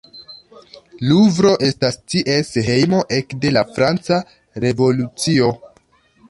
[1.09, 4.19] Luvro estas ties hejmo ekde la Franca
[4.65, 5.53] Revolucio.